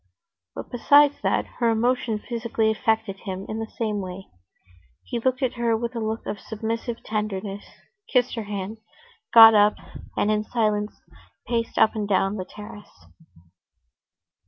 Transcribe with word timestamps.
But, 0.55 0.71
besides 0.71 1.21
that, 1.21 1.45
her 1.59 1.69
emotion 1.69 2.17
physically 2.17 2.71
affected 2.71 3.19
him 3.19 3.45
in 3.47 3.59
the 3.59 3.69
same 3.77 3.99
way. 4.01 4.29
He 5.03 5.19
looked 5.19 5.43
at 5.43 5.53
her 5.53 5.77
with 5.77 5.95
a 5.95 5.99
look 5.99 6.25
of 6.25 6.39
submissive 6.39 7.03
tenderness, 7.03 7.63
kissed 8.11 8.33
her 8.33 8.45
hand, 8.45 8.77
got 9.31 9.53
up, 9.53 9.75
and, 10.17 10.31
in 10.31 10.43
silence, 10.43 10.99
paced 11.45 11.77
up 11.77 11.93
and 11.93 12.07
down 12.09 12.37
the 12.37 12.45
terrace. 12.45 13.05